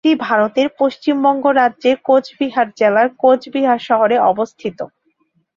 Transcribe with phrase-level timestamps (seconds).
[0.03, 4.79] এটি ভারতের পশ্চিমবঙ্গ রাজ্যের কোচবিহার জেলার কোচবিহার শহরে অবস্থিত।